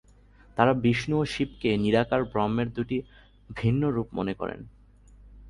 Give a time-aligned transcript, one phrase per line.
[0.57, 2.97] তারা বিষ্ণু ও শিবকে নিরাকার ব্রহ্মের দুটি
[3.49, 4.59] ভিন্ন রূপ মনে করেন।